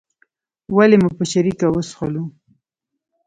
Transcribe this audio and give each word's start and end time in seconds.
ولې 0.75 0.97
مو 1.01 1.09
په 1.17 1.23
شریکه 1.31 1.67
وڅښلو. 1.69 2.23